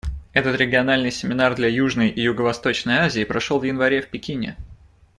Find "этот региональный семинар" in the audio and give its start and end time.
0.33-1.53